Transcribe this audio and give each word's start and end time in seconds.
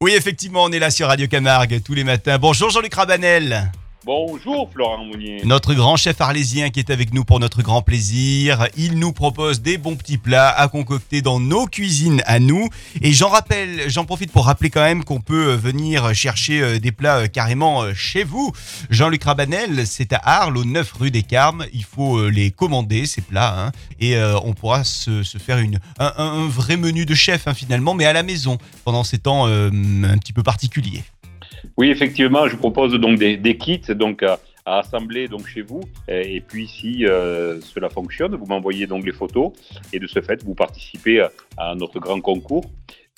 Oui, 0.00 0.12
effectivement, 0.14 0.62
on 0.62 0.70
est 0.70 0.78
là 0.78 0.92
sur 0.92 1.08
Radio 1.08 1.26
Camargue 1.26 1.82
tous 1.82 1.92
les 1.92 2.04
matins. 2.04 2.38
Bonjour 2.38 2.70
Jean-Luc 2.70 2.94
Rabanel. 2.94 3.72
Bonjour 4.08 4.70
Florent 4.72 5.04
Mounier. 5.04 5.42
Notre 5.44 5.74
grand 5.74 5.96
chef 5.96 6.22
arlésien 6.22 6.70
qui 6.70 6.80
est 6.80 6.88
avec 6.88 7.12
nous 7.12 7.24
pour 7.26 7.40
notre 7.40 7.60
grand 7.60 7.82
plaisir. 7.82 8.66
Il 8.74 8.98
nous 8.98 9.12
propose 9.12 9.60
des 9.60 9.76
bons 9.76 9.96
petits 9.96 10.16
plats 10.16 10.48
à 10.48 10.68
concocter 10.68 11.20
dans 11.20 11.38
nos 11.38 11.66
cuisines 11.66 12.22
à 12.24 12.38
nous. 12.38 12.70
Et 13.02 13.12
j'en 13.12 13.28
rappelle, 13.28 13.82
j'en 13.90 14.06
profite 14.06 14.32
pour 14.32 14.46
rappeler 14.46 14.70
quand 14.70 14.80
même 14.80 15.04
qu'on 15.04 15.20
peut 15.20 15.52
venir 15.52 16.14
chercher 16.14 16.62
euh, 16.62 16.78
des 16.78 16.90
plats 16.90 17.18
euh, 17.18 17.26
carrément 17.26 17.82
euh, 17.82 17.92
chez 17.92 18.24
vous. 18.24 18.50
Jean-Luc 18.88 19.24
Rabanel, 19.24 19.86
c'est 19.86 20.14
à 20.14 20.22
Arles, 20.24 20.56
au 20.56 20.64
9 20.64 20.90
rue 20.92 21.10
des 21.10 21.22
Carmes. 21.22 21.66
Il 21.74 21.84
faut 21.84 22.30
les 22.30 22.50
commander, 22.50 23.04
ces 23.04 23.20
plats. 23.20 23.66
hein. 23.66 23.72
et 24.00 24.16
on 24.42 24.54
pourra 24.54 24.84
se, 24.84 25.22
faire 25.22 25.58
une, 25.58 25.80
un, 25.98 26.48
vrai 26.48 26.78
menu 26.78 27.04
de 27.04 27.14
chef 27.14 27.46
hein, 27.46 27.52
finalement, 27.52 27.92
mais 27.92 28.06
à 28.06 28.14
la 28.14 28.22
maison, 28.22 28.56
pendant 28.86 29.04
ces 29.04 29.18
temps 29.18 29.44
un 29.44 30.18
petit 30.18 30.32
peu 30.32 30.42
particuliers. 30.42 31.04
Oui, 31.76 31.90
effectivement, 31.90 32.48
je 32.48 32.56
propose 32.56 32.94
donc 32.94 33.18
des, 33.18 33.56
kits 33.56 33.80
donc 33.94 34.22
à, 34.22 34.38
assembler 34.64 35.28
donc 35.28 35.46
chez 35.46 35.62
vous. 35.62 35.80
Et, 36.08 36.40
puis 36.40 36.66
si 36.66 37.06
euh, 37.06 37.60
cela 37.60 37.88
fonctionne, 37.88 38.34
vous 38.34 38.46
m'envoyez 38.46 38.86
donc 38.86 39.04
les 39.04 39.12
photos 39.12 39.52
et 39.92 39.98
de 39.98 40.06
ce 40.06 40.20
fait, 40.20 40.42
vous 40.44 40.54
participez 40.54 41.26
à 41.56 41.74
notre 41.74 41.98
grand 42.00 42.20
concours. 42.20 42.64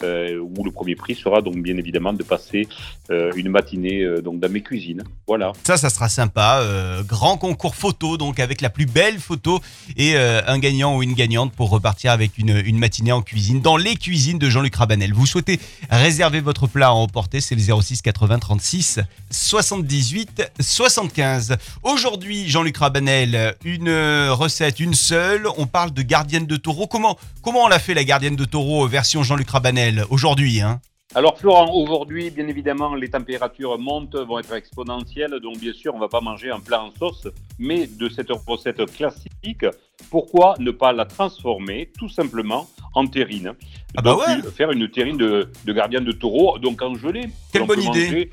Euh, 0.03 0.39
où 0.39 0.65
le 0.65 0.71
premier 0.71 0.95
prix 0.95 1.15
sera 1.15 1.43
donc 1.43 1.57
bien 1.57 1.77
évidemment 1.77 2.13
de 2.13 2.23
passer 2.23 2.69
euh, 3.11 3.33
une 3.35 3.49
matinée 3.49 4.03
euh, 4.03 4.23
donc 4.23 4.39
dans 4.39 4.49
mes 4.49 4.63
cuisines. 4.63 5.03
Voilà. 5.27 5.53
Ça, 5.65 5.77
ça 5.77 5.91
sera 5.91 6.09
sympa. 6.09 6.61
Euh, 6.63 7.03
grand 7.03 7.37
concours 7.37 7.75
photo, 7.75 8.17
donc 8.17 8.39
avec 8.39 8.61
la 8.61 8.71
plus 8.71 8.87
belle 8.87 9.19
photo 9.19 9.61
et 9.97 10.17
un 10.17 10.59
gagnant 10.59 10.97
ou 10.97 11.03
une 11.03 11.15
gagnante 11.15 11.53
pour 11.53 11.71
repartir 11.71 12.13
avec 12.13 12.39
une, 12.39 12.79
matinée 12.79 13.13
en 13.13 13.23
cuisine 13.23 13.61
dans 13.61 13.77
les 13.77 13.97
cuisines 13.97 14.39
de 14.39 14.49
Jean-Luc 14.49 14.77
Rabanel. 14.77 15.13
Vous 15.13 15.27
souhaitez 15.27 15.59
réserver 15.91 16.41
votre 16.41 16.67
plat 16.67 16.89
à 16.89 16.93
emporter, 16.93 17.41
c'est 17.41 17.55
le 17.55 17.61
06 17.61 18.03
80 18.03 18.39
36 18.39 19.01
78 19.31 20.53
75. 20.61 21.57
Aujourd'hui, 21.83 22.49
Jean-Luc 22.49 22.77
Rabanel, 22.77 23.57
une 23.65 23.91
recette, 24.31 24.81
une 24.81 24.95
seule. 24.95 25.49
On 25.57 25.67
parle 25.67 25.93
de 25.93 26.03
gardienne 26.03 26.47
de 26.47 26.57
taureau. 26.57 26.87
Comment, 26.87 27.19
comment 27.43 27.65
on 27.65 27.69
l'a 27.69 27.79
fait 27.79 27.95
la 27.95 28.05
gardienne 28.05 28.37
de 28.37 28.45
taureau 28.45 28.87
version 28.87 29.23
Jean-Luc 29.23 29.51
Rabanel? 29.51 29.90
Aujourd'hui 30.11 30.61
hein 30.61 30.81
Alors 31.15 31.39
Florent, 31.39 31.73
aujourd'hui, 31.75 32.31
bien 32.31 32.47
évidemment, 32.49 32.95
les 32.95 33.09
températures 33.09 33.79
montent, 33.79 34.17
vont 34.17 34.39
être 34.39 34.53
exponentielles, 34.55 35.39
donc 35.43 35.59
bien 35.59 35.73
sûr, 35.73 35.93
on 35.95 35.97
ne 35.97 36.03
va 36.03 36.09
pas 36.09 36.21
manger 36.21 36.51
un 36.51 36.61
plat 36.61 36.83
en 36.83 36.91
sauce, 36.99 37.27
mais 37.59 37.87
de 37.87 38.09
cette 38.09 38.31
recette 38.47 38.85
classique, 38.95 39.65
pourquoi 40.11 40.55
ne 40.59 40.71
pas 40.71 40.93
la 40.93 41.05
transformer 41.05 41.91
tout 41.99 42.09
simplement 42.09 42.69
en 42.95 43.07
terrine? 43.07 43.53
Ah 43.97 44.03
bah 44.03 44.13
Donc, 44.13 44.21
ouais. 44.27 44.47
euh, 44.47 44.51
Faire 44.51 44.71
une 44.71 44.89
terrine 44.89 45.17
de, 45.17 45.51
de 45.65 45.73
gardien 45.73 46.01
de 46.01 46.13
taureau, 46.13 46.59
donc 46.59 46.81
en 46.83 46.95
gelée. 46.95 47.29
Quelle 47.53 47.63
On 47.63 47.67
bonne 47.67 47.83
idée. 47.83 48.05
manger, 48.05 48.31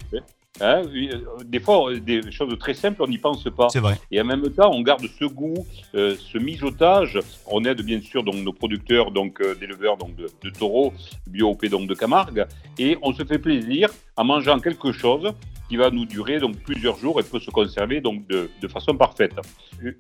hein, 0.62 0.84
euh, 0.86 1.44
des 1.46 1.60
fois, 1.60 1.92
euh, 1.92 2.00
des 2.00 2.32
choses 2.32 2.58
très 2.60 2.74
simples, 2.74 3.02
on 3.04 3.08
n'y 3.08 3.18
pense 3.18 3.44
pas. 3.56 3.70
C'est 3.70 3.80
vrai. 3.80 4.00
Et 4.12 4.22
en 4.22 4.26
même 4.26 4.50
temps, 4.50 4.72
on 4.74 4.82
garde 4.82 5.06
ce 5.20 5.26
goût, 5.26 5.66
euh, 5.96 6.16
ce 6.32 6.38
mijotage. 6.38 7.20
On 7.46 7.64
aide 7.66 7.82
bien 7.82 8.02
sûr 8.02 8.24
donc 8.24 8.36
nos 8.36 8.54
producteurs, 8.54 9.12
donc 9.12 9.42
euh, 9.42 9.56
d'éleveurs 9.56 9.98
donc 9.98 10.16
de, 10.16 10.28
de 10.44 10.50
taureaux, 10.50 10.94
BioOP 11.28 11.66
donc 11.70 11.88
de 11.88 11.94
Camargue, 11.94 12.46
et 12.78 12.98
on 13.02 13.14
se 13.14 13.24
fait 13.24 13.40
plaisir 13.40 13.90
en 14.16 14.24
mangeant 14.24 14.60
quelque 14.60 14.92
chose 14.92 15.32
qui 15.70 15.76
va 15.76 15.90
nous 15.90 16.06
durer 16.06 16.40
donc 16.40 16.56
plusieurs 16.60 16.98
jours 16.98 17.20
et 17.20 17.24
peut 17.24 17.42
se 17.42 17.52
conserver 17.52 18.00
donc 18.00 18.26
de, 18.28 18.50
de 18.62 18.68
façon 18.70 18.96
parfaite. 18.96 19.34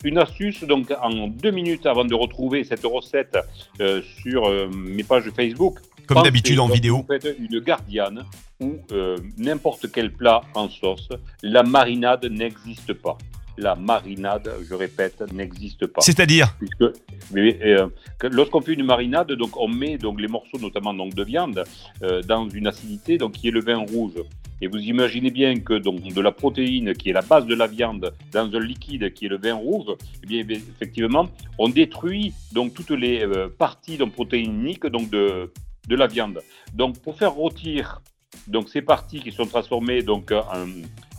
Une 0.05 0.17
astuce 0.17 0.63
donc 0.63 0.93
en 1.01 1.27
deux 1.27 1.51
minutes 1.51 1.85
avant 1.85 2.05
de 2.05 2.15
retrouver 2.15 2.63
cette 2.63 2.85
recette 2.85 3.37
euh, 3.81 4.01
sur 4.21 4.49
mes 4.73 5.03
pages 5.03 5.29
Facebook. 5.35 5.79
Comme 6.05 6.23
d'habitude 6.23 6.59
en 6.59 6.69
vidéo. 6.69 6.97
Vous 6.97 7.05
faites 7.13 7.35
une 7.37 7.59
gardiane 7.59 8.23
ou 8.59 8.77
euh, 8.91 9.17
n'importe 9.37 9.91
quel 9.91 10.11
plat 10.11 10.41
en 10.55 10.69
sauce, 10.69 11.09
la 11.43 11.63
marinade 11.63 12.25
n'existe 12.25 12.93
pas. 12.93 13.17
La 13.59 13.75
marinade, 13.75 14.51
je 14.69 14.73
répète, 14.75 15.23
n'existe 15.33 15.87
pas. 15.87 16.01
C'est-à-dire 16.01 16.55
Puisque 16.59 16.93
euh, 17.35 17.89
lorsqu'on 18.21 18.61
fait 18.61 18.73
une 18.73 18.85
marinade, 18.85 19.31
donc 19.31 19.57
on 19.57 19.67
met 19.67 19.97
donc 19.97 20.21
les 20.21 20.27
morceaux 20.27 20.59
notamment 20.59 20.93
donc 20.93 21.15
de 21.15 21.23
viande 21.23 21.63
euh, 22.03 22.21
dans 22.21 22.47
une 22.49 22.67
acidité 22.67 23.17
donc 23.17 23.33
qui 23.33 23.47
est 23.47 23.51
le 23.51 23.61
vin 23.61 23.77
rouge. 23.77 24.13
Et 24.61 24.67
vous 24.67 24.77
imaginez 24.77 25.29
bien 25.29 25.59
que 25.59 25.73
donc 25.73 26.01
de 26.01 26.21
la 26.21 26.31
protéine 26.31 26.93
qui 26.93 27.09
est 27.09 27.13
la 27.13 27.21
base 27.21 27.45
de 27.45 27.53
la 27.55 27.67
viande 27.67 28.13
dans 28.31 28.51
un 28.55 28.59
liquide 28.59 29.13
qui 29.13 29.25
est 29.25 29.29
le 29.29 29.37
vin 29.37 29.53
rouge, 29.53 29.95
eh 30.23 30.25
bien, 30.25 30.43
bien, 30.43 30.57
effectivement, 30.57 31.27
on 31.59 31.69
détruit 31.69 32.33
donc 32.51 32.73
toutes 32.73 32.91
les 32.91 33.23
euh, 33.23 33.49
parties 33.49 33.97
donc 33.97 34.13
protéiniques 34.13 34.85
donc 34.85 35.09
de 35.09 35.51
de 35.87 35.95
la 35.95 36.07
viande. 36.07 36.41
Donc 36.73 36.99
pour 36.99 37.17
faire 37.17 37.31
rôtir 37.31 38.01
donc 38.47 38.69
ces 38.69 38.81
parties 38.81 39.19
qui 39.19 39.31
sont 39.31 39.45
transformées 39.45 40.01
donc 40.01 40.31
en, 40.31 40.67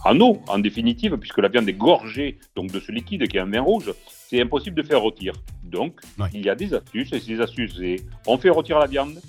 en 0.04 0.20
eau 0.20 0.40
en 0.48 0.58
définitive 0.58 1.16
puisque 1.16 1.38
la 1.38 1.48
viande 1.48 1.68
est 1.68 1.74
gorgée 1.74 2.38
donc 2.56 2.70
de 2.70 2.80
ce 2.80 2.92
liquide 2.92 3.26
qui 3.28 3.36
est 3.36 3.40
un 3.40 3.50
vin 3.50 3.60
rouge, 3.60 3.92
c'est 4.28 4.40
impossible 4.40 4.76
de 4.76 4.82
faire 4.82 5.00
rôtir. 5.00 5.32
Donc 5.64 6.00
il 6.32 6.44
y 6.44 6.50
a 6.50 6.54
des 6.54 6.74
astuces 6.74 7.12
et 7.12 7.20
ces 7.20 7.40
astuces 7.40 7.76
c'est 7.78 7.96
on 8.26 8.38
fait 8.38 8.50
rôtir 8.50 8.78
la 8.78 8.86
viande, 8.86 9.20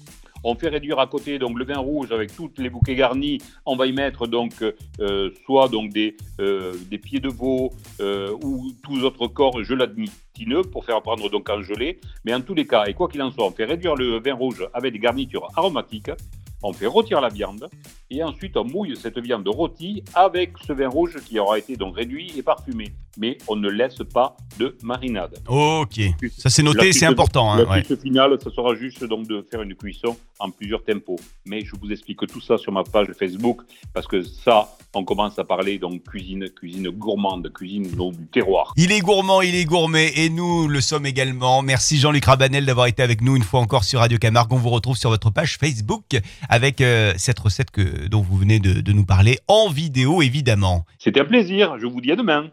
on 0.43 0.55
fait 0.55 0.69
réduire 0.69 0.99
à 0.99 1.07
côté 1.07 1.37
donc 1.37 1.57
le 1.57 1.65
vin 1.65 1.79
rouge 1.79 2.11
avec 2.11 2.33
toutes 2.35 2.59
les 2.59 2.69
bouquets 2.69 2.95
garnis. 2.95 3.39
On 3.65 3.75
va 3.75 3.87
y 3.87 3.93
mettre 3.93 4.27
donc 4.27 4.53
euh, 4.99 5.31
soit 5.45 5.67
donc 5.67 5.91
des, 5.91 6.15
euh, 6.39 6.73
des 6.89 6.97
pieds 6.97 7.19
de 7.19 7.29
veau 7.29 7.71
euh, 7.99 8.35
ou 8.43 8.71
tous 8.83 9.03
autres 9.03 9.27
corps 9.27 9.61
gelatinineux 9.63 10.61
pour 10.71 10.85
faire 10.85 11.01
prendre 11.01 11.29
donc 11.29 11.49
en 11.49 11.61
gelée. 11.61 11.99
Mais 12.23 12.33
en 12.33 12.41
tous 12.41 12.53
les 12.53 12.65
cas, 12.65 12.85
et 12.85 12.93
quoi 12.93 13.09
qu'il 13.09 13.21
en 13.21 13.31
soit, 13.31 13.45
on 13.45 13.51
fait 13.51 13.65
réduire 13.65 13.95
le 13.95 14.19
vin 14.19 14.33
rouge 14.33 14.65
avec 14.73 14.93
des 14.93 14.99
garnitures 14.99 15.47
aromatiques. 15.55 16.11
On 16.61 16.73
fait 16.73 16.87
rôtir 16.87 17.21
la 17.21 17.29
viande 17.29 17.69
et 18.11 18.23
ensuite 18.23 18.57
on 18.57 18.65
mouille 18.65 18.95
cette 18.95 19.19
viande 19.19 19.47
rôtie 19.47 20.03
avec 20.13 20.53
ce 20.65 20.73
vin 20.73 20.89
rouge 20.89 21.17
qui 21.25 21.39
aura 21.39 21.57
été 21.59 21.75
donc 21.75 21.95
réduit 21.95 22.31
et 22.37 22.43
parfumé. 22.43 22.93
Mais 23.17 23.37
on 23.49 23.55
ne 23.57 23.67
laisse 23.69 23.97
pas 24.13 24.37
de 24.59 24.77
marinade. 24.81 25.39
Ok. 25.47 25.99
Ça 26.37 26.49
c'est 26.49 26.63
noté, 26.63 26.93
c'est 26.93 27.05
important. 27.05 27.51
hein, 27.51 27.65
ouais. 27.65 27.77
L'astuce 27.77 27.99
finale, 27.99 28.37
ça 28.41 28.49
sera 28.49 28.75
juste 28.75 29.03
donc 29.03 29.27
de 29.27 29.45
faire 29.49 29.61
une 29.61 29.75
cuisson 29.75 30.15
en 30.37 30.49
plusieurs 30.51 30.83
tempos. 30.83 31.19
Mais 31.45 31.65
je 31.65 31.75
vous 31.81 31.91
explique 31.91 32.25
tout 32.27 32.39
ça 32.39 32.57
sur 32.57 32.71
ma 32.71 32.83
page 32.83 33.07
Facebook 33.17 33.61
parce 33.93 34.07
que 34.07 34.21
ça, 34.21 34.69
on 34.93 35.03
commence 35.03 35.37
à 35.37 35.43
parler 35.43 35.79
donc 35.79 36.03
cuisine, 36.03 36.49
cuisine 36.49 36.89
gourmande, 36.91 37.51
cuisine 37.51 37.89
donc, 37.91 38.15
du 38.15 38.27
terroir. 38.27 38.73
Il 38.77 38.91
est 38.93 39.01
gourmand, 39.01 39.41
il 39.41 39.55
est 39.55 39.65
gourmet 39.65 40.13
et 40.15 40.29
nous 40.29 40.67
le 40.67 40.79
sommes 40.79 41.05
également. 41.05 41.61
Merci 41.61 41.97
Jean-Luc 41.97 42.23
Rabanel 42.23 42.65
d'avoir 42.65 42.85
été 42.87 43.03
avec 43.03 43.21
nous 43.21 43.35
une 43.35 43.43
fois 43.43 43.59
encore 43.59 43.83
sur 43.83 43.99
Radio 43.99 44.17
Camargue. 44.17 44.53
On 44.53 44.57
vous 44.57 44.69
retrouve 44.69 44.95
sur 44.95 45.09
votre 45.09 45.29
page 45.29 45.57
Facebook 45.57 46.05
avec 46.47 46.79
euh, 46.79 47.13
cette 47.17 47.39
recette 47.39 47.71
que, 47.71 47.81
dont 48.07 48.21
vous 48.21 48.37
venez 48.37 48.59
de, 48.59 48.91
nous 48.91 49.05
parler 49.05 49.39
en 49.47 49.69
vidéo 49.69 50.21
évidemment. 50.21 50.85
C'était 50.97 51.21
un 51.21 51.25
plaisir. 51.25 51.77
Je 51.79 51.85
vous 51.85 52.01
dis 52.01 52.11
à 52.11 52.15
demain. 52.15 52.49